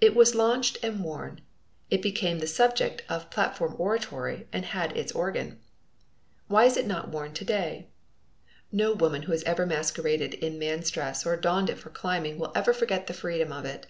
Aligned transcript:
It 0.00 0.14
was 0.14 0.36
launched 0.36 0.78
and 0.84 1.02
worn. 1.02 1.40
It 1.90 2.00
became 2.00 2.38
the 2.38 2.46
subject 2.46 3.02
of 3.08 3.28
platform 3.28 3.74
oratory 3.76 4.46
and 4.52 4.64
had 4.64 4.96
its 4.96 5.10
organ. 5.10 5.58
Why 6.46 6.62
is 6.66 6.76
it 6.76 6.86
not 6.86 7.08
worn 7.08 7.34
to 7.34 7.44
day? 7.44 7.88
No 8.70 8.92
woman 8.92 9.22
who 9.22 9.32
has 9.32 9.42
ever 9.42 9.66
masqueraded 9.66 10.34
in 10.34 10.60
man's 10.60 10.92
dress 10.92 11.26
or 11.26 11.36
donned 11.36 11.70
it 11.70 11.78
for 11.80 11.90
climbing 11.90 12.38
will 12.38 12.52
ever 12.54 12.72
forget 12.72 13.08
the 13.08 13.14
freedom 13.14 13.50
of 13.50 13.64
it. 13.64 13.88